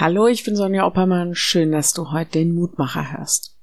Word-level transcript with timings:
Hallo, 0.00 0.28
ich 0.28 0.44
bin 0.44 0.54
Sonja 0.54 0.86
Oppermann. 0.86 1.34
Schön, 1.34 1.72
dass 1.72 1.92
du 1.92 2.12
heute 2.12 2.30
den 2.30 2.54
Mutmacher 2.54 3.18
hörst. 3.18 3.56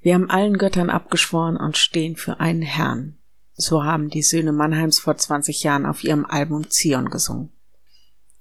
Wir 0.00 0.14
haben 0.14 0.30
allen 0.30 0.58
Göttern 0.58 0.90
abgeschworen 0.90 1.56
und 1.56 1.76
stehen 1.76 2.14
für 2.14 2.38
einen 2.38 2.62
Herrn. 2.62 3.18
So 3.54 3.82
haben 3.82 4.10
die 4.10 4.22
Söhne 4.22 4.52
Mannheims 4.52 5.00
vor 5.00 5.16
20 5.16 5.64
Jahren 5.64 5.86
auf 5.86 6.04
ihrem 6.04 6.24
Album 6.24 6.70
Zion 6.70 7.10
gesungen. 7.10 7.50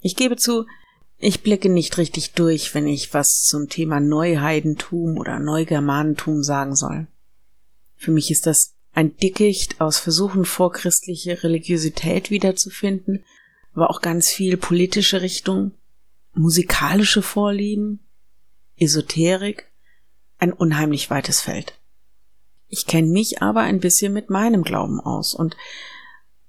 Ich 0.02 0.16
gebe 0.16 0.36
zu, 0.36 0.68
ich 1.18 1.42
blicke 1.42 1.70
nicht 1.70 1.98
richtig 1.98 2.34
durch, 2.34 2.76
wenn 2.76 2.86
ich 2.86 3.12
was 3.12 3.42
zum 3.42 3.70
Thema 3.70 4.00
Neuheidentum 4.00 5.18
oder 5.18 5.40
Neugermanentum 5.40 6.44
sagen 6.44 6.76
soll. 6.76 7.08
Für 7.96 8.12
mich 8.12 8.30
ist 8.30 8.46
das 8.46 8.76
ein 8.94 9.18
Dickicht 9.18 9.82
aus 9.82 9.98
Versuchen, 9.98 10.46
vorchristliche 10.46 11.42
Religiosität 11.42 12.30
wiederzufinden, 12.30 13.24
aber 13.74 13.90
auch 13.90 14.02
ganz 14.02 14.30
viel 14.30 14.58
politische 14.58 15.24
Richtung, 15.24 15.72
musikalische 16.38 17.22
Vorlieben, 17.22 18.00
Esoterik, 18.78 19.72
ein 20.38 20.54
unheimlich 20.54 21.10
weites 21.10 21.42
Feld. 21.42 21.80
Ich 22.68 22.86
kenne 22.86 23.08
mich 23.08 23.42
aber 23.42 23.62
ein 23.62 23.80
bisschen 23.80 24.14
mit 24.14 24.30
meinem 24.30 24.64
Glauben 24.64 25.00
aus 25.00 25.34
und 25.34 25.58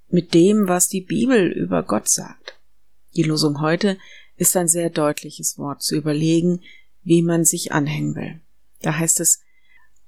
mit 0.08 0.34
dem, 0.34 0.68
was 0.68 0.88
die 0.88 1.00
Bibel 1.00 1.50
über 1.50 1.82
Gott 1.82 2.08
sagt. 2.08 2.58
Die 3.16 3.22
Losung 3.22 3.60
heute 3.60 3.98
ist 4.36 4.56
ein 4.56 4.68
sehr 4.68 4.90
deutliches 4.90 5.58
Wort 5.58 5.82
zu 5.82 5.96
überlegen, 5.96 6.62
wie 7.02 7.22
man 7.22 7.44
sich 7.44 7.72
anhängen 7.72 8.14
will. 8.14 8.40
Da 8.82 8.96
heißt 8.96 9.20
es, 9.20 9.40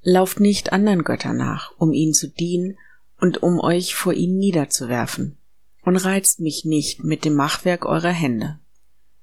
lauft 0.03 0.41
nicht 0.41 0.73
anderen 0.73 1.05
Göttern 1.05 1.37
nach, 1.37 1.73
um 1.79 1.93
ihnen 1.93 2.15
zu 2.15 2.29
dienen 2.29 2.79
und 3.19 3.43
um 3.43 3.59
euch 3.61 3.95
vor 3.95 4.13
ihnen 4.13 4.39
niederzuwerfen, 4.39 5.37
und 5.83 5.97
reizt 5.97 6.41
mich 6.41 6.65
nicht 6.65 7.03
mit 7.05 7.25
dem 7.25 7.35
Machwerk 7.35 7.85
eurer 7.85 8.13
Hände. 8.13 8.60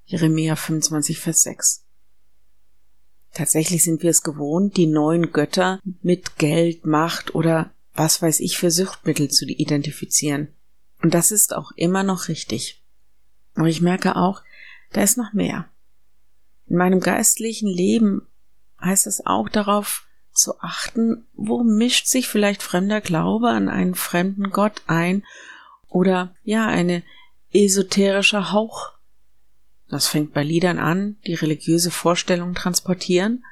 Jeremia 0.08 0.56
25, 0.56 1.20
Vers 1.20 1.42
6. 1.42 1.84
Tatsächlich 3.34 3.84
sind 3.84 4.02
wir 4.02 4.08
es 4.08 4.22
gewohnt, 4.22 4.78
die 4.78 4.86
neuen 4.86 5.32
Götter 5.32 5.80
mit 6.00 6.38
Geld, 6.38 6.86
Macht 6.86 7.34
oder 7.34 7.70
was 7.92 8.22
weiß 8.22 8.40
ich 8.40 8.56
für 8.56 8.70
Suchtmittel 8.70 9.28
zu 9.28 9.44
identifizieren. 9.44 10.48
Und 11.02 11.12
das 11.12 11.30
ist 11.30 11.54
auch 11.54 11.72
immer 11.76 12.04
noch 12.04 12.28
richtig. 12.28 12.82
Aber 13.54 13.66
ich 13.66 13.82
merke 13.82 14.16
auch, 14.16 14.42
da 14.92 15.02
ist 15.02 15.18
noch 15.18 15.34
mehr. 15.34 15.68
In 16.68 16.78
meinem 16.78 17.00
geistlichen 17.00 17.68
Leben 17.68 18.26
heißt 18.80 19.06
es 19.06 19.26
auch 19.26 19.50
darauf 19.50 20.06
zu 20.32 20.58
achten, 20.60 21.26
wo 21.34 21.62
mischt 21.64 22.06
sich 22.06 22.28
vielleicht 22.28 22.62
fremder 22.62 23.02
Glaube 23.02 23.50
an 23.50 23.68
einen 23.68 23.94
fremden 23.94 24.48
Gott 24.52 24.80
ein 24.86 25.22
oder 25.86 26.34
ja, 26.44 26.66
eine 26.66 27.02
esoterischer 27.52 28.52
Hauch 28.52 28.97
das 29.88 30.06
fängt 30.06 30.32
bei 30.34 30.42
Liedern 30.42 30.78
an, 30.78 31.16
die 31.26 31.34
religiöse 31.34 31.90
Vorstellungen 31.90 32.54
transportieren, 32.54 33.44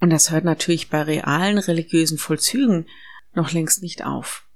und 0.00 0.10
das 0.10 0.30
hört 0.30 0.44
natürlich 0.44 0.90
bei 0.90 1.02
realen 1.02 1.58
religiösen 1.58 2.18
Vollzügen 2.18 2.86
noch 3.34 3.52
längst 3.52 3.82
nicht 3.82 4.04
auf. 4.04 4.46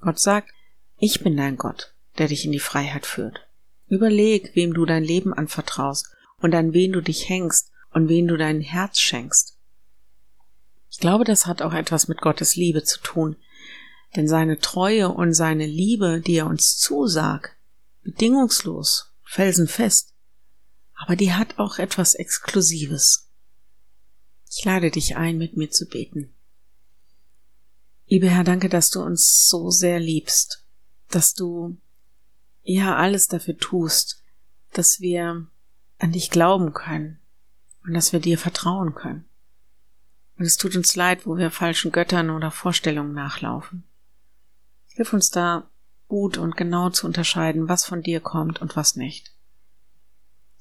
Gott 0.00 0.18
sagt, 0.18 0.50
ich 0.98 1.22
bin 1.22 1.36
dein 1.36 1.56
Gott, 1.56 1.94
der 2.18 2.28
dich 2.28 2.44
in 2.44 2.52
die 2.52 2.60
Freiheit 2.60 3.06
führt. 3.06 3.48
Überleg, 3.88 4.54
wem 4.54 4.74
du 4.74 4.84
dein 4.84 5.04
Leben 5.04 5.32
anvertraust 5.32 6.08
und 6.38 6.54
an 6.54 6.72
wen 6.72 6.92
du 6.92 7.00
dich 7.00 7.28
hängst 7.28 7.70
und 7.92 8.08
wen 8.08 8.26
du 8.26 8.36
dein 8.36 8.60
Herz 8.60 8.98
schenkst. 8.98 9.56
Ich 10.90 10.98
glaube, 10.98 11.24
das 11.24 11.46
hat 11.46 11.62
auch 11.62 11.74
etwas 11.74 12.08
mit 12.08 12.20
Gottes 12.20 12.56
Liebe 12.56 12.82
zu 12.82 13.00
tun, 13.00 13.36
denn 14.16 14.28
seine 14.28 14.58
Treue 14.58 15.08
und 15.08 15.34
seine 15.34 15.66
Liebe, 15.66 16.20
die 16.20 16.36
er 16.36 16.46
uns 16.46 16.76
zusagt, 16.78 17.56
bedingungslos, 18.02 19.12
felsenfest, 19.24 20.13
aber 20.94 21.16
die 21.16 21.32
hat 21.32 21.58
auch 21.58 21.78
etwas 21.78 22.14
Exklusives. 22.14 23.28
Ich 24.50 24.64
lade 24.64 24.90
dich 24.90 25.16
ein, 25.16 25.38
mit 25.38 25.56
mir 25.56 25.70
zu 25.70 25.86
beten. 25.86 26.32
Lieber 28.06 28.28
Herr, 28.28 28.44
danke, 28.44 28.68
dass 28.68 28.90
du 28.90 29.02
uns 29.02 29.48
so 29.48 29.70
sehr 29.70 29.98
liebst, 29.98 30.64
dass 31.08 31.34
du 31.34 31.76
ja 32.62 32.96
alles 32.96 33.28
dafür 33.28 33.56
tust, 33.56 34.22
dass 34.72 35.00
wir 35.00 35.46
an 35.98 36.12
dich 36.12 36.30
glauben 36.30 36.72
können 36.72 37.18
und 37.84 37.94
dass 37.94 38.12
wir 38.12 38.20
dir 38.20 38.38
vertrauen 38.38 38.94
können. 38.94 39.24
Und 40.36 40.44
es 40.44 40.56
tut 40.56 40.76
uns 40.76 40.96
leid, 40.96 41.26
wo 41.26 41.36
wir 41.36 41.50
falschen 41.50 41.92
Göttern 41.92 42.30
oder 42.30 42.50
Vorstellungen 42.50 43.14
nachlaufen. 43.14 43.84
Hilf 44.88 45.12
uns 45.12 45.30
da 45.30 45.68
gut 46.08 46.38
und 46.38 46.56
genau 46.56 46.90
zu 46.90 47.06
unterscheiden, 47.06 47.68
was 47.68 47.84
von 47.84 48.02
dir 48.02 48.20
kommt 48.20 48.60
und 48.60 48.76
was 48.76 48.96
nicht 48.96 49.33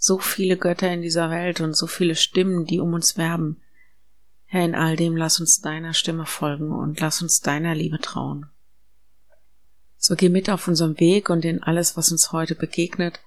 so 0.03 0.19
viele 0.19 0.57
Götter 0.57 0.91
in 0.91 1.01
dieser 1.01 1.29
Welt 1.29 1.61
und 1.61 1.77
so 1.77 1.87
viele 1.87 2.15
Stimmen, 2.15 2.65
die 2.65 2.81
um 2.81 2.93
uns 2.93 3.15
werben. 3.15 3.61
Herr, 4.43 4.65
in 4.65 4.75
all 4.75 4.97
dem 4.97 5.15
lass 5.15 5.39
uns 5.39 5.61
deiner 5.61 5.93
Stimme 5.93 6.25
folgen 6.25 6.73
und 6.73 6.99
lass 6.99 7.21
uns 7.21 7.39
deiner 7.39 7.73
Liebe 7.73 7.99
trauen. 7.99 8.47
So 9.95 10.17
geh 10.17 10.27
mit 10.27 10.49
auf 10.49 10.67
unserem 10.67 10.99
Weg 10.99 11.29
und 11.29 11.45
in 11.45 11.63
alles, 11.63 11.95
was 11.95 12.11
uns 12.11 12.33
heute 12.33 12.53
begegnet, 12.53 13.21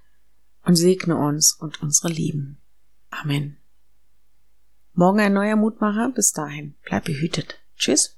und 0.67 0.77
segne 0.77 1.17
uns 1.17 1.55
und 1.55 1.81
unsere 1.81 2.09
Lieben. 2.13 2.59
Amen. 3.09 3.57
Morgen 4.93 5.21
ein 5.21 5.33
neuer 5.33 5.57
Mutmacher. 5.57 6.11
Bis 6.15 6.33
dahin, 6.33 6.75
bleib 6.85 7.07
behütet. 7.07 7.59
Tschüss. 7.79 8.16